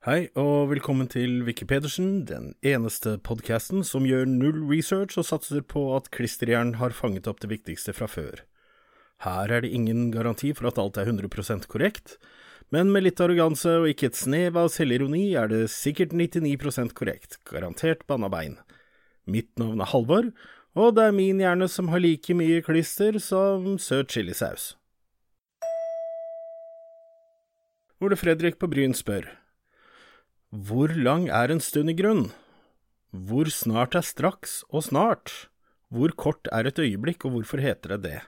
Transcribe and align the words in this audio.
Hei, 0.00 0.30
og 0.32 0.70
velkommen 0.70 1.10
til 1.12 1.42
Vicky 1.44 1.66
Pedersen, 1.68 2.22
den 2.24 2.54
eneste 2.64 3.18
podkasten 3.20 3.82
som 3.84 4.06
gjør 4.08 4.22
null 4.30 4.62
research 4.64 5.18
og 5.20 5.26
satser 5.28 5.60
på 5.60 5.82
at 5.92 6.06
klisterjern 6.08 6.70
har 6.80 6.94
fanget 6.96 7.26
opp 7.28 7.42
det 7.42 7.50
viktigste 7.50 7.92
fra 7.92 8.06
før. 8.08 8.40
Her 9.20 9.52
er 9.52 9.60
det 9.60 9.68
ingen 9.76 10.06
garanti 10.14 10.54
for 10.56 10.70
at 10.70 10.80
alt 10.80 10.96
er 10.96 11.10
100% 11.12 11.68
korrekt, 11.68 12.14
men 12.72 12.88
med 12.94 13.04
litt 13.04 13.20
arroganse 13.20 13.74
og 13.82 13.90
ikke 13.90 14.08
et 14.08 14.16
snev 14.16 14.56
av 14.56 14.70
selvironi 14.72 15.34
er 15.36 15.52
det 15.52 15.66
sikkert 15.68 16.16
99% 16.16 16.96
korrekt, 16.96 17.36
garantert 17.44 18.06
banna 18.08 18.32
bein. 18.32 18.56
Mitt 19.28 19.52
navn 19.60 19.84
er 19.84 19.92
Halvor, 19.92 20.30
og 20.80 20.96
det 20.96 21.10
er 21.10 21.18
min 21.18 21.44
hjerne 21.44 21.68
som 21.68 21.92
har 21.92 22.00
like 22.00 22.38
mye 22.40 22.64
klister 22.64 23.20
som 23.20 23.76
søt 23.76 24.16
chilisaus. 24.16 24.78
Ole 28.00 28.16
Fredrik 28.16 28.56
på 28.56 28.72
Bryn 28.72 28.96
spør. 28.96 29.28
Hvor 30.50 30.90
lang 30.90 31.28
er 31.30 31.52
en 31.54 31.60
stund 31.62 31.92
i 31.92 31.94
grunn? 31.94 32.24
Hvor 33.14 33.46
snart 33.54 33.94
er 33.94 34.02
straks 34.02 34.64
og 34.74 34.82
snart? 34.82 35.46
Hvor 35.94 36.10
kort 36.18 36.48
er 36.50 36.66
et 36.66 36.78
øyeblikk, 36.78 37.22
og 37.22 37.36
hvorfor 37.36 37.62
heter 37.62 37.94
det 37.94 38.00
det? 38.02 38.18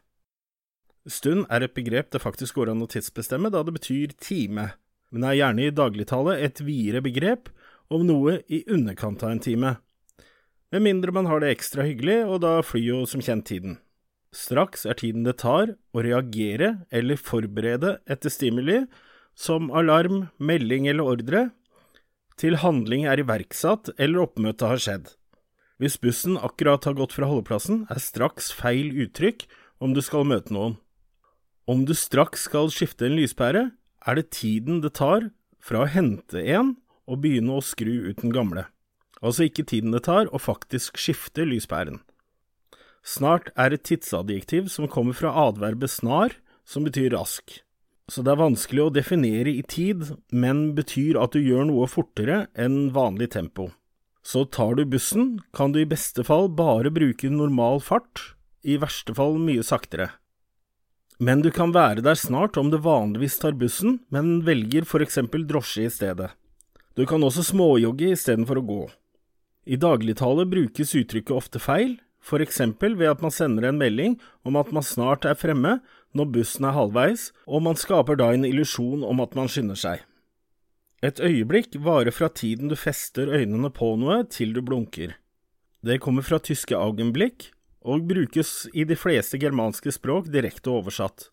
Stund 1.11 1.49
er 1.51 1.65
et 1.67 1.75
begrep 1.75 2.13
det 2.15 2.21
faktisk 2.23 2.55
går 2.55 2.71
an 2.71 2.85
å 2.85 2.87
tidsbestemme, 2.87 3.51
da 3.51 3.65
det 3.67 3.75
betyr 3.75 4.15
time, 4.23 4.69
men 5.11 5.27
er 5.27 5.35
gjerne 5.35 5.65
i 5.67 5.75
dagligtale 5.75 6.37
et 6.39 6.63
videre 6.63 7.03
begrep 7.03 7.51
om 7.91 8.05
noe 8.07 8.37
i 8.47 8.61
underkant 8.71 9.25
av 9.27 9.35
en 9.35 9.43
time. 9.43 9.73
Med 10.71 10.87
mindre 10.87 11.11
man 11.11 11.27
har 11.27 11.43
det 11.43 11.51
ekstra 11.57 11.83
hyggelig, 11.89 12.21
og 12.23 12.45
da 12.47 12.61
flyr 12.63 12.87
jo 12.87 13.01
som 13.03 13.25
kjent 13.25 13.49
tiden. 13.51 13.81
Straks 14.31 14.87
er 14.87 14.95
tiden 14.95 15.27
det 15.27 15.41
tar 15.43 15.75
å 15.91 16.07
reagere 16.07 16.87
eller 16.95 17.19
forberede 17.19 17.97
etter 18.07 18.31
stimuli, 18.31 18.85
som 19.35 19.73
alarm, 19.75 20.29
melding 20.39 20.87
eller 20.87 21.11
ordre, 21.17 21.43
til 22.41 22.59
handling 22.63 23.07
er 23.09 23.21
iverksatt 23.23 23.93
eller 23.99 24.27
oppmøtet 24.27 24.69
har 24.69 24.81
skjedd. 24.83 25.11
Hvis 25.83 25.99
bussen 25.99 26.37
akkurat 26.39 26.85
har 26.87 26.95
gått 26.99 27.15
fra 27.17 27.27
holdeplassen, 27.27 27.87
er 27.91 27.99
straks 27.99 28.53
feil 28.55 28.93
uttrykk 29.05 29.47
om 29.83 29.97
du 29.97 30.03
skal 30.05 30.29
møte 30.29 30.55
noen. 30.55 30.77
Om 31.67 31.85
du 31.87 31.95
straks 31.95 32.47
skal 32.49 32.71
skifte 32.75 33.09
en 33.09 33.17
lyspære, 33.19 33.65
er 34.07 34.19
det 34.19 34.31
tiden 34.35 34.81
det 34.83 34.95
tar 34.99 35.31
fra 35.63 35.83
å 35.83 35.91
hente 35.91 36.43
en 36.43 36.77
og 37.07 37.23
begynne 37.23 37.59
å 37.59 37.65
skru 37.65 37.93
ut 38.09 38.23
den 38.23 38.35
gamle, 38.35 38.67
altså 39.23 39.47
ikke 39.47 39.67
tiden 39.67 39.95
det 39.95 40.05
tar 40.07 40.31
å 40.31 40.41
faktisk 40.43 40.99
skifte 41.03 41.47
lyspæren. 41.47 42.01
Snart 43.03 43.51
er 43.59 43.75
et 43.75 43.83
tidsadjektiv 43.87 44.71
som 44.71 44.91
kommer 44.91 45.17
fra 45.19 45.35
adverbet 45.49 45.91
snar, 45.91 46.35
som 46.63 46.87
betyr 46.87 47.11
rask 47.17 47.59
så 48.11 48.25
det 48.25 48.33
er 48.33 48.41
vanskelig 48.41 48.83
å 48.85 48.93
definere 48.95 49.53
i 49.53 49.63
tid, 49.63 50.09
men 50.31 50.73
betyr 50.77 51.19
at 51.21 51.37
du 51.37 51.43
gjør 51.43 51.69
noe 51.69 51.89
fortere 51.91 52.47
enn 52.59 52.91
vanlig 52.95 53.31
tempo. 53.37 53.71
Så 54.23 54.45
tar 54.47 54.77
du 54.79 54.85
bussen, 54.87 55.41
kan 55.55 55.75
du 55.75 55.81
i 55.83 55.89
beste 55.89 56.25
fall 56.27 56.49
bare 56.49 56.93
bruke 56.95 57.31
normal 57.31 57.81
fart, 57.83 58.35
i 58.63 58.79
verste 58.79 59.15
fall 59.15 59.39
mye 59.43 59.65
saktere. 59.67 60.13
Men 61.23 61.43
du 61.43 61.51
kan 61.55 61.75
være 61.75 62.03
der 62.03 62.19
snart 62.19 62.57
om 62.59 62.71
du 62.71 62.79
vanligvis 62.83 63.39
tar 63.43 63.55
bussen, 63.59 64.01
men 64.11 64.43
velger 64.47 64.87
for 64.89 65.03
eksempel 65.05 65.47
drosje 65.47 65.87
i 65.87 65.91
stedet. 65.93 66.33
Du 66.99 67.05
kan 67.07 67.23
også 67.23 67.45
småjogge 67.47 68.13
istedenfor 68.13 68.59
å 68.61 68.67
gå. 68.67 68.83
I 69.71 69.79
dagligtale 69.79 70.45
brukes 70.51 70.95
uttrykket 70.99 71.37
ofte 71.37 71.63
feil, 71.63 71.97
eksempel 72.43 72.95
ved 72.99 73.11
at 73.11 73.23
man 73.23 73.35
sender 73.35 73.69
en 73.69 73.79
melding 73.81 74.21
om 74.47 74.57
at 74.57 74.71
man 74.73 74.87
snart 74.87 75.27
er 75.27 75.39
fremme 75.39 75.81
når 76.15 76.31
bussen 76.33 76.65
er 76.69 76.77
halvveis, 76.77 77.31
og 77.47 77.65
man 77.67 77.79
skaper 77.79 78.19
da 78.21 78.31
en 78.33 78.47
illusjon 78.47 79.03
om 79.05 79.21
at 79.25 79.35
man 79.35 79.51
skynder 79.51 79.79
seg. 79.79 80.05
Et 81.03 81.19
øyeblikk 81.19 81.75
varer 81.83 82.15
fra 82.15 82.29
tiden 82.29 82.71
du 82.71 82.77
fester 82.79 83.33
øynene 83.33 83.73
på 83.75 83.97
noe 83.99 84.23
til 84.31 84.53
du 84.55 84.63
blunker. 84.63 85.17
Det 85.83 85.99
kommer 86.01 86.23
fra 86.23 86.39
tyske 86.39 86.79
Augenblick 86.79 87.51
og 87.83 88.07
brukes 88.07 88.69
i 88.73 88.85
de 88.87 88.95
fleste 88.95 89.41
germanske 89.43 89.91
språk 89.91 90.31
direkte 90.31 90.71
oversatt. 90.71 91.27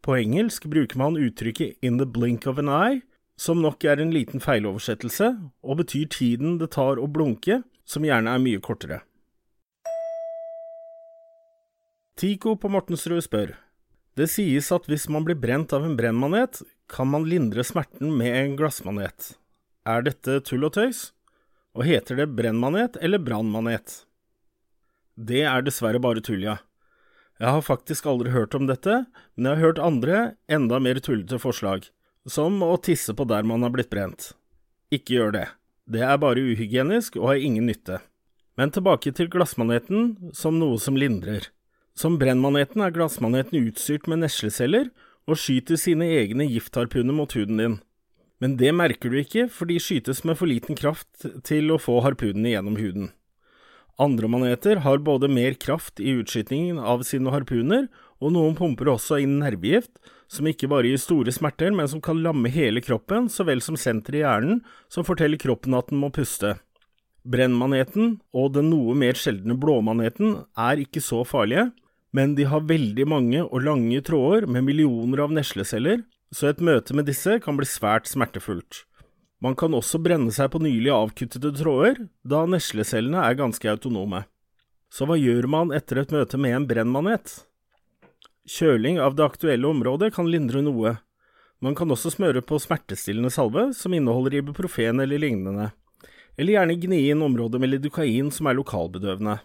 På 0.00 0.16
engelsk 0.16 0.64
bruker 0.72 1.00
man 1.00 1.18
uttrykket 1.20 1.76
in 1.84 1.98
the 2.00 2.08
blink 2.08 2.46
of 2.46 2.58
an 2.58 2.72
eye, 2.72 3.02
som 3.36 3.60
nok 3.60 3.84
er 3.84 4.00
en 4.00 4.12
liten 4.14 4.40
feiloversettelse, 4.40 5.34
og 5.60 5.80
betyr 5.82 6.08
tiden 6.08 6.58
det 6.60 6.70
tar 6.76 7.00
å 7.00 7.08
blunke, 7.10 7.62
som 7.84 8.04
gjerne 8.06 8.32
er 8.32 8.40
mye 8.40 8.60
kortere. 8.64 9.02
Tico 12.14 12.52
på 12.54 12.68
Mortensrud 12.70 13.24
spør. 13.26 13.56
Det 14.14 14.28
sies 14.30 14.68
at 14.74 14.84
hvis 14.86 15.08
man 15.10 15.24
blir 15.26 15.34
brent 15.34 15.72
av 15.74 15.82
en 15.82 15.96
brennmanet, 15.98 16.60
kan 16.86 17.08
man 17.10 17.24
lindre 17.26 17.64
smerten 17.66 18.12
med 18.14 18.30
en 18.38 18.52
glassmanet. 18.60 19.32
Er 19.82 20.04
dette 20.06 20.38
tull 20.46 20.62
og 20.68 20.76
tøys? 20.76 21.08
Og 21.74 21.82
heter 21.88 22.20
det 22.20 22.28
brennmanet 22.38 23.00
eller 23.02 23.18
brannmanet? 23.18 24.04
Det 25.18 25.42
er 25.42 25.66
dessverre 25.66 25.98
bare 25.98 26.22
tull, 26.22 26.44
ja. 26.46 26.60
Jeg 27.42 27.50
har 27.50 27.66
faktisk 27.66 28.06
aldri 28.06 28.30
hørt 28.30 28.54
om 28.54 28.68
dette, 28.70 29.00
men 29.34 29.50
jeg 29.50 29.56
har 29.56 29.66
hørt 29.66 29.82
andre, 29.82 30.20
enda 30.46 30.78
mer 30.78 31.02
tullete 31.02 31.40
forslag, 31.42 31.88
som 32.30 32.62
å 32.62 32.76
tisse 32.78 33.10
på 33.10 33.26
der 33.26 33.42
man 33.42 33.66
har 33.66 33.74
blitt 33.74 33.90
brent. 33.90 34.30
Ikke 34.94 35.18
gjør 35.18 35.34
det. 35.34 35.48
Det 35.90 36.06
er 36.06 36.22
bare 36.22 36.46
uhygienisk 36.46 37.18
og 37.18 37.32
har 37.32 37.42
ingen 37.42 37.66
nytte. 37.66 37.98
Men 38.54 38.70
tilbake 38.70 39.10
til 39.18 39.26
glassmaneten 39.34 40.30
som 40.30 40.62
noe 40.62 40.78
som 40.78 40.94
lindrer. 40.94 41.50
Som 41.94 42.18
brennmaneten 42.18 42.82
er 42.82 42.94
glassmaneten 42.94 43.68
utstyrt 43.68 44.08
med 44.10 44.24
nesleceller 44.24 44.90
og 45.30 45.38
skyter 45.38 45.78
sine 45.78 46.08
egne 46.18 46.48
giftharpuner 46.50 47.14
mot 47.14 47.32
huden 47.38 47.60
din. 47.60 47.76
Men 48.42 48.56
det 48.58 48.72
merker 48.74 49.12
du 49.12 49.20
ikke, 49.20 49.46
for 49.48 49.70
de 49.70 49.78
skytes 49.80 50.24
med 50.26 50.36
for 50.40 50.50
liten 50.50 50.76
kraft 50.76 51.28
til 51.46 51.70
å 51.70 51.78
få 51.80 52.00
harpunene 52.04 52.50
gjennom 52.56 52.80
huden. 52.80 53.12
Andre 53.94 54.26
maneter 54.26 54.80
har 54.82 54.98
både 55.06 55.30
mer 55.30 55.54
kraft 55.54 56.02
i 56.02 56.16
utskytingen 56.18 56.80
av 56.82 57.04
sine 57.06 57.30
harpuner, 57.30 57.86
og 58.18 58.34
noen 58.34 58.56
pumper 58.58 58.90
også 58.90 59.20
inn 59.22 59.38
nervegift, 59.38 59.92
som 60.26 60.48
ikke 60.50 60.66
bare 60.72 60.90
gir 60.90 60.98
store 60.98 61.30
smerter, 61.34 61.70
men 61.70 61.86
som 61.90 62.02
kan 62.02 62.18
lamme 62.24 62.50
hele 62.50 62.82
kroppen, 62.82 63.30
så 63.30 63.46
vel 63.46 63.62
som 63.62 63.78
senteret 63.78 64.18
i 64.18 64.24
hjernen, 64.24 64.64
som 64.90 65.06
forteller 65.06 65.38
kroppen 65.38 65.78
at 65.78 65.92
den 65.92 66.02
må 66.02 66.10
puste. 66.14 66.56
Brennmaneten 67.24 68.18
og 68.34 68.50
den 68.58 68.72
noe 68.72 68.98
mer 68.98 69.14
sjeldne 69.16 69.54
blåmaneten 69.56 70.40
er 70.58 70.82
ikke 70.82 71.00
så 71.00 71.22
farlige, 71.24 71.70
men 72.14 72.36
de 72.38 72.46
har 72.46 72.66
veldig 72.68 73.06
mange 73.10 73.42
og 73.42 73.64
lange 73.66 74.00
tråder 74.06 74.46
med 74.46 74.62
millioner 74.68 75.24
av 75.24 75.32
nesleceller, 75.34 76.04
så 76.30 76.50
et 76.50 76.62
møte 76.62 76.94
med 76.94 77.08
disse 77.10 77.40
kan 77.42 77.58
bli 77.58 77.66
svært 77.66 78.06
smertefullt. 78.10 78.84
Man 79.42 79.56
kan 79.58 79.74
også 79.76 79.98
brenne 80.00 80.32
seg 80.32 80.52
på 80.52 80.60
nylig 80.62 80.92
avkuttede 80.94 81.50
tråder, 81.58 81.98
da 82.22 82.44
neslecellene 82.48 83.24
er 83.26 83.38
ganske 83.38 83.68
autonome. 83.70 84.22
Så 84.94 85.08
hva 85.10 85.18
gjør 85.18 85.48
man 85.50 85.74
etter 85.74 86.00
et 86.00 86.14
møte 86.14 86.38
med 86.38 86.54
en 86.54 86.68
brennmanet? 86.70 87.40
Kjøling 88.46 89.00
av 89.02 89.16
det 89.18 89.24
aktuelle 89.26 89.66
området 89.66 90.12
kan 90.14 90.30
lindre 90.30 90.62
noe. 90.62 90.94
Man 91.64 91.74
kan 91.74 91.90
også 91.90 92.12
smøre 92.14 92.44
på 92.46 92.60
smertestillende 92.62 93.32
salve 93.34 93.72
som 93.74 93.94
inneholder 93.96 94.38
ibuprofen 94.38 95.02
eller 95.02 95.18
lignende, 95.18 95.72
eller 96.38 96.56
gjerne 96.58 96.78
gni 96.78 97.00
inn 97.10 97.26
området 97.26 97.58
med 97.62 97.74
lidokain 97.74 98.30
som 98.34 98.46
er 98.46 98.58
lokalbedøvende. 98.60 99.40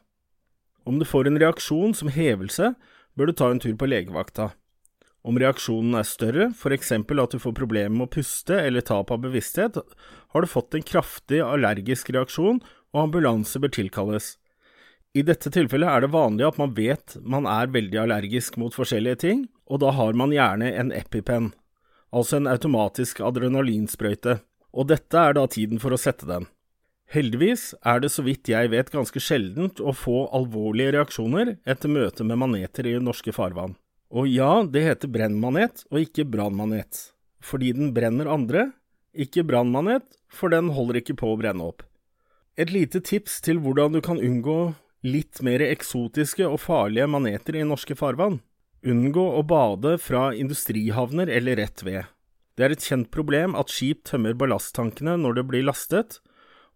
Om 0.90 0.98
du 0.98 1.06
får 1.06 1.28
en 1.30 1.38
reaksjon 1.38 1.94
som 1.94 2.10
hevelse, 2.10 2.72
bør 3.14 3.30
du 3.30 3.36
ta 3.38 3.52
en 3.54 3.60
tur 3.62 3.76
på 3.78 3.86
legevakta. 3.86 4.48
Om 5.22 5.38
reaksjonen 5.38 5.94
er 6.00 6.08
større, 6.08 6.48
eksempel 6.74 7.22
at 7.22 7.36
du 7.36 7.38
får 7.44 7.54
problemer 7.60 7.94
med 7.94 8.08
å 8.08 8.14
puste 8.16 8.58
eller 8.58 8.82
tap 8.82 9.12
av 9.14 9.22
bevissthet, 9.22 9.78
har 10.34 10.42
du 10.42 10.50
fått 10.50 10.74
en 10.74 10.88
kraftig 10.90 11.44
allergisk 11.46 12.10
reaksjon, 12.16 12.64
og 12.90 13.04
ambulanse 13.04 13.62
bør 13.62 13.76
tilkalles. 13.76 14.32
I 15.14 15.22
dette 15.22 15.54
tilfellet 15.54 15.94
er 15.94 16.08
det 16.08 16.14
vanlig 16.16 16.48
at 16.48 16.58
man 16.58 16.74
vet 16.74 17.20
man 17.22 17.46
er 17.46 17.70
veldig 17.70 18.06
allergisk 18.08 18.58
mot 18.58 18.74
forskjellige 18.74 19.22
ting, 19.28 19.48
og 19.70 19.84
da 19.86 19.94
har 19.94 20.18
man 20.18 20.34
gjerne 20.34 20.74
en 20.74 20.94
EpiPen, 20.96 21.52
altså 22.10 22.40
en 22.40 22.50
automatisk 22.50 23.22
adrenalinsprøyte, 23.22 24.40
og 24.74 24.90
dette 24.90 25.22
er 25.22 25.38
da 25.38 25.46
tiden 25.46 25.82
for 25.82 25.94
å 25.94 26.02
sette 26.02 26.26
den. 26.30 26.50
Heldigvis 27.10 27.72
er 27.90 28.04
det 28.04 28.12
så 28.14 28.22
vidt 28.22 28.52
jeg 28.52 28.70
vet 28.70 28.92
ganske 28.94 29.22
sjeldent 29.24 29.80
å 29.82 29.96
få 29.98 30.28
alvorlige 30.36 30.94
reaksjoner 30.94 31.56
etter 31.66 31.90
møte 31.90 32.26
med 32.28 32.38
maneter 32.38 32.86
i 32.86 33.00
norske 33.02 33.34
farvann. 33.34 33.74
Og 34.14 34.30
ja, 34.30 34.62
det 34.62 34.84
heter 34.86 35.10
brennmanet 35.10 35.88
og 35.90 36.04
ikke 36.04 36.28
brannmanet, 36.30 37.10
fordi 37.42 37.72
den 37.78 37.96
brenner 37.98 38.30
andre, 38.30 38.68
ikke 39.18 39.46
brannmanet, 39.46 40.06
for 40.30 40.54
den 40.54 40.70
holder 40.76 41.02
ikke 41.02 41.18
på 41.18 41.32
å 41.34 41.40
brenne 41.42 41.66
opp. 41.66 41.82
Et 42.62 42.70
lite 42.70 43.02
tips 43.02 43.40
til 43.42 43.58
hvordan 43.64 43.98
du 43.98 44.04
kan 44.06 44.22
unngå 44.22 44.76
litt 45.08 45.42
mer 45.46 45.64
eksotiske 45.66 46.46
og 46.46 46.62
farlige 46.62 47.10
maneter 47.10 47.58
i 47.58 47.66
norske 47.66 47.98
farvann. 47.98 48.38
Unngå 48.86 49.26
å 49.34 49.42
bade 49.48 49.98
fra 49.98 50.30
industrihavner 50.38 51.32
eller 51.34 51.58
rett 51.58 51.82
ved. 51.84 52.06
Det 52.54 52.68
er 52.68 52.76
et 52.76 52.86
kjent 52.86 53.10
problem 53.10 53.56
at 53.58 53.72
skip 53.74 54.04
tømmer 54.06 54.38
ballasttankene 54.38 55.18
når 55.18 55.40
det 55.40 55.46
blir 55.50 55.66
lastet, 55.66 56.20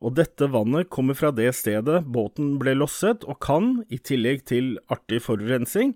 og 0.03 0.17
dette 0.19 0.49
vannet 0.51 0.89
kommer 0.91 1.15
fra 1.15 1.31
det 1.31 1.47
stedet 1.55 2.01
båten 2.11 2.57
ble 2.59 2.75
losset, 2.75 3.23
og 3.23 3.39
kan, 3.43 3.85
i 3.87 3.97
tillegg 3.97 4.43
til 4.49 4.75
artig 4.91 5.21
forurensning, 5.23 5.95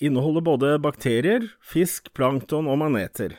inneholde 0.00 0.40
både 0.44 0.78
bakterier, 0.82 1.50
fisk, 1.60 2.08
plankton 2.16 2.70
og 2.70 2.80
maneter. 2.80 3.36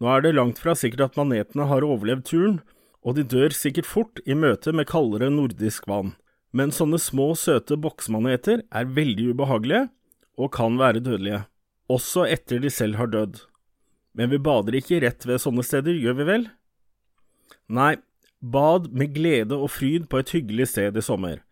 Nå 0.00 0.08
er 0.14 0.24
det 0.24 0.36
langt 0.38 0.62
fra 0.62 0.72
sikkert 0.78 1.10
at 1.10 1.20
manetene 1.20 1.68
har 1.68 1.84
overlevd 1.84 2.24
turen, 2.30 2.58
og 3.04 3.18
de 3.18 3.26
dør 3.26 3.54
sikkert 3.54 3.88
fort 3.88 4.22
i 4.26 4.34
møte 4.34 4.72
med 4.74 4.88
kaldere 4.88 5.28
nordisk 5.30 5.86
vann, 5.90 6.14
men 6.56 6.72
sånne 6.74 6.98
små, 7.02 7.34
søte 7.36 7.76
boksmaneter 7.76 8.64
er 8.72 8.90
veldig 8.96 9.34
ubehagelige 9.34 9.86
og 10.38 10.52
kan 10.54 10.78
være 10.80 11.02
dødelige, 11.04 11.44
også 11.90 12.24
etter 12.30 12.62
de 12.62 12.72
selv 12.72 12.96
har 13.00 13.10
dødd. 13.12 13.42
Men 14.16 14.32
vi 14.32 14.40
bader 14.40 14.78
ikke 14.78 15.02
rett 15.04 15.26
ved 15.28 15.42
sånne 15.42 15.64
steder, 15.66 15.98
gjør 15.98 16.16
vi 16.18 16.26
vel? 16.30 16.46
Nei, 17.68 17.96
bad 18.40 18.92
med 18.92 19.14
glede 19.14 19.56
og 19.56 19.70
fryd 19.74 20.08
på 20.10 20.20
et 20.22 20.32
hyggelig 20.34 20.70
sted 20.72 20.96
i 20.96 21.04
sommer, 21.04 21.42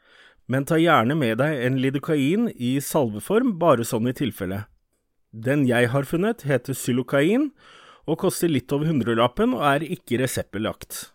men 0.46 0.66
ta 0.66 0.78
gjerne 0.78 1.16
med 1.18 1.40
deg 1.40 1.64
en 1.66 1.78
lidokain 1.82 2.48
i 2.54 2.76
salveform, 2.80 3.56
bare 3.58 3.86
sånn 3.86 4.06
i 4.10 4.14
tilfelle. 4.16 4.64
Den 5.32 5.66
jeg 5.68 5.90
har 5.92 6.06
funnet, 6.06 6.46
heter 6.46 6.76
xylokain 6.76 7.50
og 8.06 8.20
koster 8.22 8.48
litt 8.48 8.70
over 8.72 8.88
hundrelappen 8.88 9.56
og 9.56 9.64
er 9.66 9.86
ikke 9.86 10.20
reseptbelagt. 10.22 11.10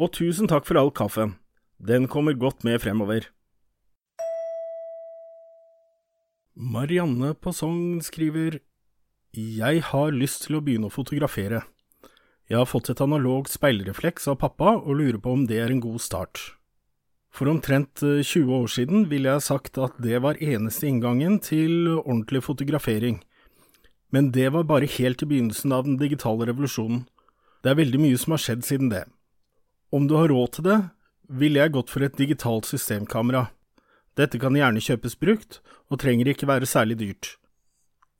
Og 0.00 0.10
tusen 0.16 0.50
takk 0.50 0.66
for 0.66 0.80
all 0.80 0.90
kaffen. 0.90 1.36
Den 1.78 2.08
kommer 2.10 2.34
godt 2.34 2.64
med 2.66 2.82
fremover. 2.82 3.30
Marianne 6.60 7.32
på 7.40 7.54
Sogn 7.56 8.02
skriver 8.04 8.58
Jeg 9.32 9.84
har 9.92 10.10
lyst 10.12 10.44
til 10.44 10.58
å 10.58 10.64
begynne 10.64 10.90
å 10.90 10.92
fotografere. 10.92 11.62
Jeg 12.50 12.58
har 12.58 12.66
fått 12.66 12.88
et 12.90 13.00
analogt 13.04 13.52
speilrefleks 13.52 14.26
av 14.32 14.40
pappa 14.42 14.72
og 14.80 14.96
lurer 14.98 15.20
på 15.22 15.36
om 15.36 15.44
det 15.46 15.60
er 15.62 15.70
en 15.70 15.82
god 15.82 16.02
start. 16.02 16.40
For 17.30 17.46
omtrent 17.46 18.02
20 18.02 18.40
eh, 18.42 18.54
år 18.56 18.70
siden 18.74 19.04
ville 19.12 19.30
jeg 19.30 19.46
sagt 19.46 19.78
at 19.78 19.94
det 20.02 20.18
var 20.24 20.40
eneste 20.42 20.88
inngangen 20.88 21.38
til 21.46 21.86
ordentlig 22.00 22.42
fotografering, 22.42 23.20
men 24.10 24.32
det 24.34 24.48
var 24.50 24.66
bare 24.66 24.90
helt 24.90 25.22
i 25.22 25.28
begynnelsen 25.30 25.70
av 25.70 25.86
den 25.86 26.00
digitale 26.00 26.48
revolusjonen. 26.50 27.04
Det 27.62 27.70
er 27.70 27.78
veldig 27.78 28.00
mye 28.02 28.18
som 28.18 28.34
har 28.34 28.42
skjedd 28.42 28.66
siden 28.66 28.90
det. 28.90 29.04
Om 29.94 30.10
du 30.10 30.16
har 30.18 30.32
råd 30.34 30.56
til 30.56 30.66
det, 30.66 30.80
ville 31.30 31.62
jeg 31.62 31.74
gått 31.76 31.94
for 31.94 32.02
et 32.02 32.18
digitalt 32.18 32.66
systemkamera. 32.66 33.46
Dette 34.18 34.42
kan 34.42 34.58
gjerne 34.58 34.82
kjøpes 34.82 35.14
brukt, 35.22 35.60
og 35.86 36.02
trenger 36.02 36.32
ikke 36.32 36.50
være 36.50 36.66
særlig 36.66 36.98
dyrt. 36.98 37.36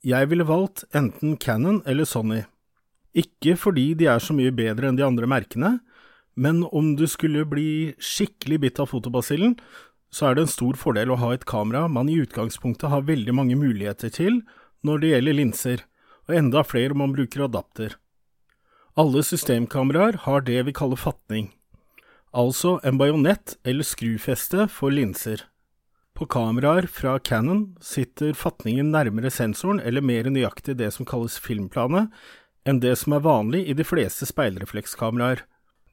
Jeg 0.06 0.30
ville 0.30 0.46
valgt 0.46 0.86
enten 0.94 1.34
Canon 1.36 1.82
eller 1.82 2.06
Sony. 2.06 2.44
Ikke 3.16 3.56
fordi 3.58 3.92
de 3.98 4.06
er 4.10 4.22
så 4.22 4.34
mye 4.36 4.52
bedre 4.54 4.90
enn 4.90 4.98
de 4.98 5.06
andre 5.06 5.26
merkene, 5.30 5.78
men 6.38 6.62
om 6.70 6.94
du 6.96 7.06
skulle 7.10 7.44
bli 7.48 7.94
skikkelig 7.98 8.60
bitt 8.62 8.80
av 8.82 8.90
fotobasillen, 8.92 9.56
så 10.14 10.30
er 10.30 10.36
det 10.36 10.46
en 10.46 10.52
stor 10.52 10.78
fordel 10.78 11.12
å 11.12 11.18
ha 11.20 11.32
et 11.34 11.46
kamera 11.46 11.86
man 11.90 12.10
i 12.10 12.18
utgangspunktet 12.22 12.90
har 12.90 13.06
veldig 13.06 13.34
mange 13.34 13.58
muligheter 13.58 14.10
til 14.14 14.40
når 14.86 15.02
det 15.02 15.12
gjelder 15.12 15.38
linser, 15.38 15.84
og 16.26 16.36
enda 16.38 16.62
flere 16.66 16.94
om 16.94 17.02
man 17.04 17.14
bruker 17.14 17.44
adapter. 17.46 17.96
Alle 18.98 19.22
systemkameraer 19.26 20.22
har 20.26 20.42
det 20.46 20.64
vi 20.66 20.74
kaller 20.74 20.98
fatning, 20.98 21.50
altså 22.34 22.78
en 22.86 22.98
bajonett 22.98 23.56
eller 23.66 23.86
skrufeste 23.86 24.66
for 24.70 24.94
linser. 24.94 25.46
På 26.14 26.26
kameraer 26.28 26.88
fra 26.90 27.14
Canon 27.22 27.76
sitter 27.80 28.34
fatningen 28.36 28.90
nærmere 28.92 29.30
sensoren 29.32 29.80
eller 29.80 30.04
mer 30.04 30.26
nøyaktig 30.28 30.76
det 30.76 30.90
som 30.92 31.06
kalles 31.08 31.38
filmplanet, 31.40 32.10
enn 32.68 32.80
det 32.82 32.96
som 33.00 33.14
er 33.16 33.24
vanlig 33.24 33.64
i 33.68 33.76
de 33.76 33.86
fleste 33.86 34.28
speilreflekskameraer. 34.28 35.44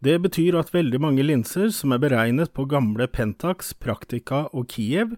Det 0.04 0.18
betyr 0.22 0.58
at 0.60 0.74
veldig 0.76 1.00
mange 1.02 1.26
linser 1.26 1.72
som 1.74 1.94
er 1.94 2.02
beregnet 2.04 2.54
på 2.54 2.68
gamle 2.70 3.08
Pentax, 3.10 3.74
Praktika 3.74 4.46
og 4.54 4.70
Kiev, 4.74 5.16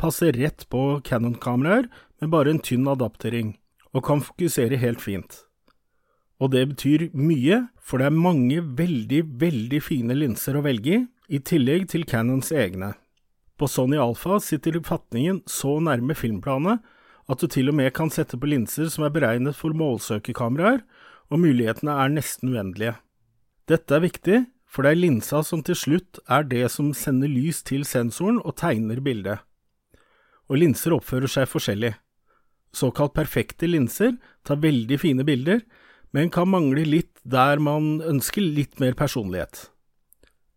passer 0.00 0.34
rett 0.36 0.66
på 0.72 1.00
Canon-kameraer 1.06 1.86
med 2.20 2.32
bare 2.32 2.52
en 2.52 2.62
tynn 2.62 2.88
adaptering, 2.90 3.54
og 3.94 4.04
kan 4.08 4.24
fokusere 4.24 4.80
helt 4.82 5.00
fint. 5.04 5.44
Og 6.42 6.52
det 6.52 6.66
betyr 6.74 7.08
mye, 7.16 7.66
for 7.80 8.02
det 8.02 8.10
er 8.10 8.18
mange 8.18 8.60
veldig, 8.60 9.22
veldig 9.40 9.80
fine 9.84 10.16
linser 10.18 10.58
å 10.58 10.64
velge 10.66 10.98
i, 10.98 11.04
i 11.32 11.40
tillegg 11.42 11.88
til 11.90 12.04
Canons 12.06 12.52
egne. 12.54 12.92
På 13.56 13.66
Sony 13.70 13.96
Alpha 13.98 14.36
sitter 14.42 14.76
fatningen 14.84 15.40
så 15.48 15.78
nærme 15.80 16.14
filmplanet 16.18 16.84
at 17.26 17.42
du 17.42 17.48
til 17.50 17.70
og 17.72 17.76
med 17.78 17.92
kan 17.94 18.10
sette 18.12 18.38
på 18.38 18.48
linser 18.50 18.90
som 18.92 19.06
er 19.06 19.14
beregnet 19.14 19.58
for 19.58 19.74
målsøkerkameraer, 19.76 20.82
og 21.26 21.42
mulighetene 21.42 21.96
er 21.98 22.12
nesten 22.12 22.52
uendelige. 22.54 22.94
Dette 23.66 23.96
er 23.96 24.04
viktig, 24.04 24.38
for 24.70 24.86
det 24.86 24.92
er 24.94 25.00
linsa 25.00 25.42
som 25.46 25.62
til 25.66 25.78
slutt 25.78 26.20
er 26.30 26.46
det 26.46 26.66
som 26.70 26.92
sender 26.94 27.30
lys 27.30 27.62
til 27.66 27.86
sensoren 27.86 28.38
og 28.42 28.58
tegner 28.60 29.02
bildet. 29.02 29.42
Og 30.46 30.60
linser 30.62 30.94
oppfører 30.94 31.30
seg 31.30 31.48
forskjellig. 31.50 31.96
Såkalt 32.76 33.16
perfekte 33.16 33.66
linser 33.66 34.14
tar 34.46 34.60
veldig 34.62 34.98
fine 35.02 35.26
bilder, 35.26 35.64
men 36.14 36.30
kan 36.30 36.50
mangle 36.50 36.84
litt 36.86 37.18
der 37.24 37.58
man 37.58 37.98
ønsker 38.04 38.44
litt 38.44 38.78
mer 38.82 38.94
personlighet. 38.98 39.70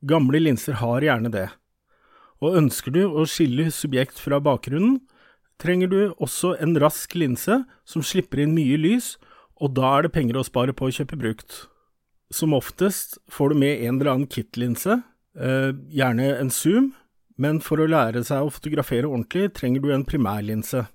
Gamle 0.05 0.39
linser 0.39 0.77
har 0.79 1.03
gjerne 1.03 1.31
det, 1.33 1.47
og 2.39 2.55
ønsker 2.61 2.93
du 2.95 3.01
å 3.07 3.25
skille 3.27 3.67
subjekt 3.73 4.21
fra 4.21 4.39
bakgrunnen, 4.43 4.99
trenger 5.59 5.91
du 5.91 5.99
også 6.17 6.55
en 6.63 6.77
rask 6.79 7.13
linse 7.19 7.61
som 7.87 8.05
slipper 8.05 8.43
inn 8.43 8.55
mye 8.55 8.77
lys, 8.79 9.17
og 9.59 9.75
da 9.75 9.97
er 9.97 10.07
det 10.07 10.15
penger 10.15 10.39
å 10.39 10.47
spare 10.47 10.75
på 10.75 10.87
å 10.87 10.93
kjøpe 10.95 11.19
brukt. 11.19 11.65
Som 12.31 12.55
oftest 12.55 13.17
får 13.31 13.51
du 13.51 13.61
med 13.63 13.83
en 13.83 13.97
eller 13.97 14.13
annen 14.13 14.29
kit-linse, 14.31 15.01
eh, 15.35 15.71
gjerne 15.91 16.37
en 16.37 16.49
zoom, 16.49 16.93
men 17.37 17.59
for 17.59 17.79
å 17.79 17.89
lære 17.89 18.23
seg 18.23 18.43
å 18.43 18.51
fotografere 18.51 19.07
ordentlig 19.07 19.53
trenger 19.53 19.81
du 19.81 19.91
en 19.93 20.05
primærlinse. 20.05 20.87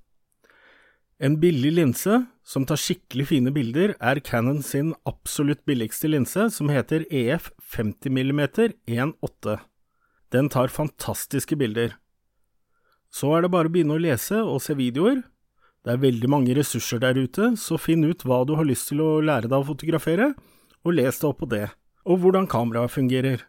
En 1.20 1.38
billig 1.40 1.72
linse 1.72 2.26
som 2.44 2.66
tar 2.66 2.76
skikkelig 2.76 3.28
fine 3.30 3.52
bilder, 3.54 3.94
er 4.00 4.20
Canon 4.20 4.62
sin 4.62 4.92
absolutt 5.08 5.64
billigste 5.64 6.10
linse, 6.10 6.50
som 6.50 6.68
heter 6.68 7.06
EF 7.10 7.50
50 7.62 8.10
mm 8.10 8.40
1.8. 8.86 9.58
Den 10.34 10.50
tar 10.50 10.68
fantastiske 10.68 11.56
bilder. 11.56 11.94
Så 13.14 13.30
er 13.36 13.44
det 13.44 13.52
bare 13.54 13.70
å 13.70 13.74
begynne 13.74 13.94
å 13.94 14.02
lese 14.02 14.40
og 14.42 14.58
se 14.64 14.74
videoer. 14.74 15.22
Det 15.84 15.92
er 15.92 16.02
veldig 16.02 16.30
mange 16.32 16.54
ressurser 16.56 16.98
der 17.02 17.18
ute, 17.20 17.52
så 17.60 17.78
finn 17.78 18.02
ut 18.08 18.24
hva 18.26 18.40
du 18.48 18.56
har 18.58 18.66
lyst 18.66 18.88
til 18.90 19.02
å 19.04 19.20
lære 19.22 19.50
deg 19.50 19.58
å 19.60 19.68
fotografere, 19.68 20.32
og 20.82 20.96
les 20.96 21.20
deg 21.20 21.28
opp 21.28 21.42
på 21.44 21.50
det, 21.52 21.68
og 22.08 22.24
hvordan 22.24 22.48
kameraet 22.50 22.92
fungerer. 22.92 23.44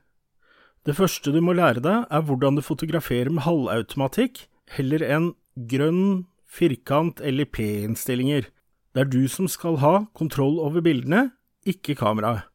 Det 0.86 0.94
første 0.94 1.32
du 1.34 1.40
må 1.42 1.56
lære 1.58 1.82
deg, 1.82 2.04
er 2.14 2.26
hvordan 2.28 2.60
du 2.60 2.62
fotograferer 2.62 3.32
med 3.34 3.46
halvautomatikk, 3.48 4.44
heller 4.76 5.02
enn 5.02 5.32
grønn 5.72 6.28
firkant 6.46 7.24
eller 7.26 7.50
P-innstillinger. 7.50 8.52
Det 8.94 9.06
er 9.06 9.10
du 9.10 9.26
som 9.32 9.50
skal 9.52 9.80
ha 9.82 9.96
kontroll 10.16 10.60
over 10.62 10.86
bildene, 10.86 11.32
ikke 11.66 11.98
kameraet. 11.98 12.46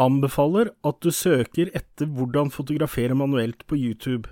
Anbefaler 0.00 0.72
at 0.84 0.98
du 1.04 1.12
søker 1.12 1.70
etter 1.76 2.08
hvordan 2.12 2.50
fotografere 2.52 3.16
manuelt 3.16 3.62
på 3.68 3.78
YouTube. 3.80 4.28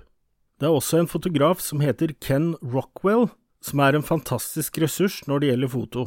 Det 0.55 0.69
er 0.69 0.75
også 0.75 1.01
en 1.01 1.09
fotograf 1.11 1.59
som 1.59 1.81
heter 1.83 2.13
Ken 2.23 2.53
Rockwell, 2.63 3.27
som 3.59 3.81
er 3.83 3.97
en 3.97 4.05
fantastisk 4.05 4.77
ressurs 4.79 5.19
når 5.27 5.41
det 5.41 5.49
gjelder 5.49 5.71
foto. 5.73 6.05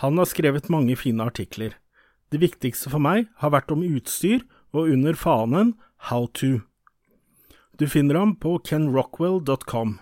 Han 0.00 0.16
har 0.16 0.28
skrevet 0.30 0.70
mange 0.72 0.96
fine 0.96 1.26
artikler. 1.26 1.74
Det 2.32 2.40
viktigste 2.40 2.88
for 2.92 3.02
meg 3.02 3.26
har 3.42 3.52
vært 3.52 3.72
om 3.74 3.84
utstyr 3.84 4.46
og 4.72 4.88
under 4.94 5.16
fanen 5.18 5.74
How 6.08 6.28
to. 6.38 6.60
Du 7.78 7.84
finner 7.90 8.16
ham 8.18 8.36
på 8.40 8.56
kenrockwell.com. 8.64 9.98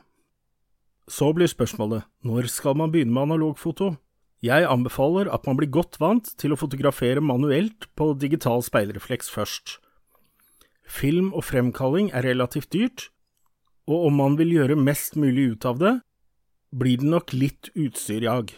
Så 1.10 1.32
blir 1.34 1.50
spørsmålet 1.50 2.06
når 2.26 2.50
skal 2.52 2.78
man 2.78 2.92
begynne 2.94 3.14
med 3.14 3.30
analogfoto? 3.30 3.96
Jeg 4.44 4.68
anbefaler 4.68 5.30
at 5.32 5.46
man 5.48 5.58
blir 5.58 5.72
godt 5.72 5.98
vant 5.98 6.28
til 6.38 6.52
å 6.52 6.60
fotografere 6.60 7.24
manuelt 7.24 7.88
på 7.98 8.12
digital 8.20 8.62
speilrefleks 8.62 9.30
først. 9.32 9.78
Film 10.86 11.32
og 11.34 11.48
fremkalling 11.48 12.12
er 12.14 12.26
relativt 12.28 12.70
dyrt, 12.74 13.08
og 13.86 14.08
om 14.08 14.20
man 14.20 14.36
vil 14.38 14.54
gjøre 14.56 14.78
mest 14.78 15.16
mulig 15.18 15.52
ut 15.54 15.66
av 15.68 15.80
det, 15.82 15.94
blir 16.74 17.00
det 17.00 17.10
nok 17.10 17.32
litt 17.32 17.70
utstyrjag, 17.74 18.50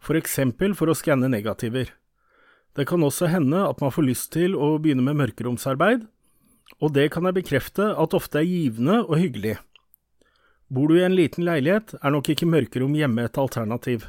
for 0.00 0.18
eksempel 0.18 0.74
for 0.76 0.90
å 0.90 0.96
skanne 0.96 1.28
negativer. 1.30 1.92
Det 2.76 2.86
kan 2.88 3.02
også 3.04 3.28
hende 3.28 3.60
at 3.66 3.80
man 3.82 3.92
får 3.92 4.06
lyst 4.06 4.30
til 4.32 4.56
å 4.56 4.76
begynne 4.80 5.04
med 5.04 5.18
mørkeromsarbeid, 5.20 6.06
og 6.80 6.94
det 6.94 7.10
kan 7.12 7.26
jeg 7.26 7.36
bekrefte 7.40 7.90
at 7.98 8.14
ofte 8.16 8.40
er 8.40 8.48
givende 8.48 9.02
og 9.02 9.18
hyggelig. 9.18 9.58
Bor 10.70 10.88
du 10.88 11.00
i 11.00 11.04
en 11.04 11.16
liten 11.18 11.44
leilighet, 11.44 11.96
er 11.98 12.14
nok 12.14 12.30
ikke 12.30 12.48
mørkerom 12.48 12.94
hjemme 12.94 13.26
et 13.26 13.38
alternativ. 13.42 14.06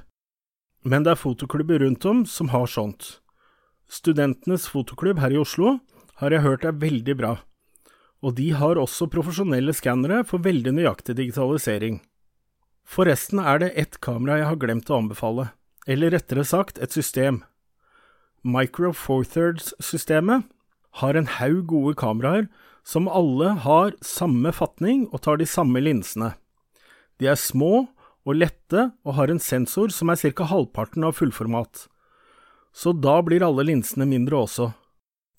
Men 0.85 1.03
det 1.03 1.15
er 1.15 1.21
fotoklubber 1.21 1.81
rundt 1.81 2.05
om 2.05 2.21
som 2.29 2.51
har 2.53 2.69
sånt. 2.69 3.17
Studentenes 3.89 4.67
fotoklubb 4.69 5.19
her 5.19 5.33
i 5.33 5.41
Oslo 5.41 5.79
har 6.21 6.31
jeg 6.31 6.45
hørt 6.45 6.67
er 6.69 6.77
veldig 6.77 7.15
bra, 7.17 7.33
og 8.21 8.35
de 8.37 8.51
har 8.53 8.77
også 8.77 9.09
profesjonelle 9.09 9.73
skannere 9.73 10.21
for 10.27 10.43
veldig 10.45 10.75
nøyaktig 10.77 11.17
digitalisering. 11.17 11.99
Forresten 12.85 13.39
er 13.41 13.61
det 13.61 13.71
ett 13.79 13.99
kamera 14.03 14.39
jeg 14.41 14.49
har 14.49 14.59
glemt 14.61 14.89
å 14.91 14.99
anbefale, 15.01 15.49
eller 15.87 16.13
rettere 16.13 16.45
sagt 16.45 16.81
et 16.81 16.93
system. 16.93 17.41
Micro 18.43 18.91
Four 18.93 19.25
Thirds-systemet 19.25 20.45
har 21.01 21.15
en 21.15 21.29
haug 21.39 21.65
gode 21.69 21.95
kameraer 21.97 22.49
som 22.83 23.07
alle 23.07 23.53
har 23.63 23.93
samme 24.05 24.51
fatning 24.53 25.05
og 25.11 25.21
tar 25.25 25.37
de 25.37 25.47
samme 25.49 25.81
linsene. 25.81 26.33
De 27.21 27.29
er 27.29 27.37
små 27.37 27.87
og 28.25 28.37
lette 28.37 28.89
og 29.05 29.15
har 29.17 29.31
en 29.31 29.41
sensor 29.41 29.93
som 29.93 30.09
er 30.09 30.19
ca. 30.21 30.45
halvparten 30.45 31.05
av 31.05 31.17
fullformat. 31.17 31.87
så 32.73 32.93
da 32.93 33.21
blir 33.21 33.43
alle 33.43 33.65
linsene 33.67 34.05
mindre 34.07 34.37
også. 34.47 34.71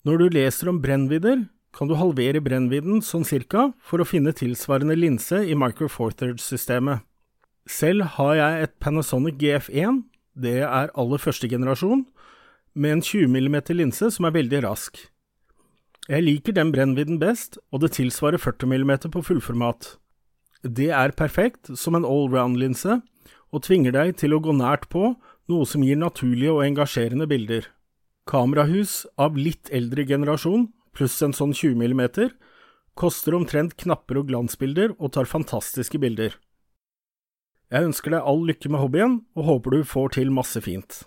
Når 0.05 0.17
du 0.17 0.25
leser 0.35 0.69
om 0.69 0.81
brennvidder, 0.81 1.47
kan 1.73 1.89
du 1.89 1.95
halvere 1.97 2.41
brennvidden 2.43 3.01
sånn 3.05 3.25
cirka 3.25 3.71
for 3.81 4.01
å 4.01 4.07
finne 4.07 4.33
tilsvarende 4.37 4.95
linse 4.97 5.41
i 5.41 5.55
Micro 5.57 5.89
Four 5.89 6.13
Thirds-systemet. 6.19 7.01
Selv 7.69 8.15
har 8.17 8.35
jeg 8.37 8.65
et 8.65 8.73
Panasonic 8.83 9.39
GF1, 9.41 10.03
det 10.35 10.59
er 10.65 10.91
aller 10.93 11.21
første 11.21 11.49
generasjon, 11.49 12.05
med 12.73 12.97
en 12.97 13.03
20 13.05 13.29
mm 13.29 13.57
linse 13.77 14.09
som 14.13 14.27
er 14.27 14.35
veldig 14.35 14.63
rask. 14.65 14.97
Jeg 16.09 16.25
liker 16.25 16.55
den 16.57 16.73
brennvidden 16.73 17.19
best, 17.21 17.57
og 17.71 17.81
det 17.81 17.93
tilsvarer 17.95 18.41
40 18.41 18.67
mm 18.67 18.93
på 19.13 19.23
fullformat. 19.23 19.95
Det 20.63 20.89
er 20.91 21.15
perfekt 21.15 21.71
som 21.79 21.95
en 21.95 22.05
allround-linse, 22.07 22.99
og 23.53 23.63
tvinger 23.63 23.93
deg 23.95 24.17
til 24.19 24.33
å 24.35 24.41
gå 24.43 24.53
nært 24.57 24.89
på, 24.91 25.13
noe 25.47 25.65
som 25.67 25.83
gir 25.85 25.99
naturlige 25.99 26.51
og 26.51 26.65
engasjerende 26.65 27.27
bilder. 27.29 27.69
Kamerahus 28.27 29.03
av 29.19 29.37
litt 29.39 29.71
eldre 29.71 30.05
generasjon, 30.07 30.67
pluss 30.93 31.19
en 31.25 31.35
sånn 31.35 31.53
20 31.53 31.75
mm, 31.81 32.33
koster 32.97 33.35
omtrent 33.37 33.75
knapper 33.79 34.21
og 34.21 34.29
glansbilder 34.29 34.93
og 34.99 35.13
tar 35.15 35.29
fantastiske 35.29 35.99
bilder. 36.01 36.37
Jeg 37.73 37.89
ønsker 37.89 38.13
deg 38.13 38.27
all 38.29 38.43
lykke 38.45 38.69
med 38.69 38.83
hobbyen, 38.83 39.15
og 39.33 39.47
håper 39.49 39.73
du 39.73 39.87
får 39.87 40.13
til 40.19 40.29
masse 40.33 40.61
fint. 40.61 41.01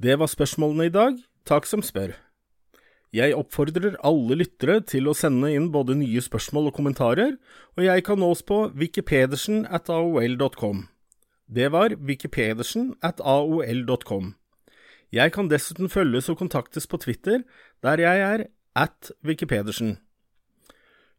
Det 0.00 0.16
var 0.18 0.30
spørsmålene 0.32 0.88
i 0.88 0.92
dag. 0.94 1.20
Takk 1.46 1.68
som 1.68 1.84
spør. 1.84 2.16
Jeg 3.14 3.34
oppfordrer 3.34 3.96
alle 4.06 4.36
lyttere 4.38 4.78
til 4.86 5.10
å 5.10 5.14
sende 5.18 5.50
inn 5.50 5.68
både 5.74 5.96
nye 5.98 6.22
spørsmål 6.22 6.70
og 6.70 6.76
kommentarer, 6.78 7.36
og 7.76 7.82
jeg 7.84 8.04
kan 8.06 8.20
nås 8.22 8.42
på 8.46 8.68
wikipedersen 8.78 9.64
at 9.66 9.90
aol.com. 9.90 10.86
Det 11.50 11.70
var 11.74 11.96
wikipedersen 11.98 12.94
at 13.02 13.20
aol.com. 13.20 14.34
Jeg 15.12 15.32
kan 15.34 15.50
dessuten 15.50 15.90
følges 15.90 16.28
og 16.30 16.38
kontaktes 16.38 16.86
på 16.86 17.00
Twitter, 17.02 17.42
der 17.82 17.98
jeg 17.98 18.20
er 18.20 18.44
at 18.78 19.10
wikipedersen. 19.26 19.98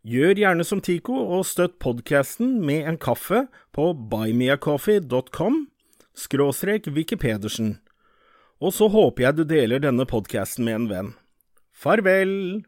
Gjør 0.07 0.33
gjerne 0.39 0.63
som 0.65 0.81
Tico 0.81 1.13
og 1.13 1.45
støtt 1.45 1.77
podkasten 1.83 2.55
med 2.65 2.87
en 2.89 2.97
kaffe 2.97 3.45
på 3.75 3.91
buymeacoffee.com 3.93 5.67
skråstrek 6.17 6.87
wikipedersen. 6.87 7.75
Og 8.61 8.73
så 8.73 8.87
håper 8.91 9.27
jeg 9.27 9.37
du 9.37 9.43
deler 9.47 9.81
denne 9.81 10.05
podkasten 10.09 10.65
med 10.65 10.79
en 10.79 10.89
venn. 10.89 11.13
Farvel! 11.73 12.63